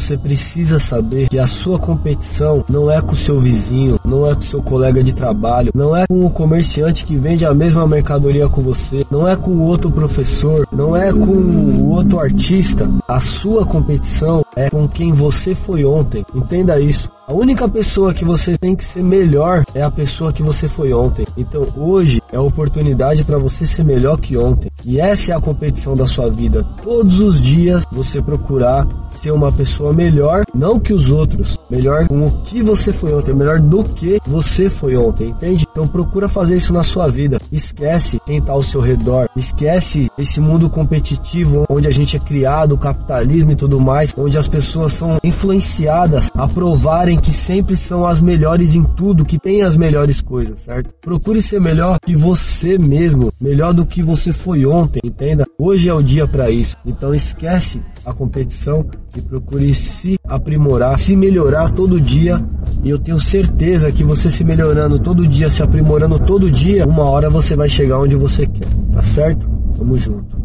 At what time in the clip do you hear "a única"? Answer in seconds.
17.30-17.68